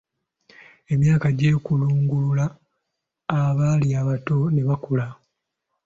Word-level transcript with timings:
Emyaka 0.93 1.27
gy'ekulungulula 1.37 2.45
abaali 3.41 3.87
abato 4.01 4.37
ne 4.49 4.61
bakula. 4.67 5.07